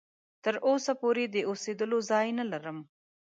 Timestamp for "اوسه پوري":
0.67-1.25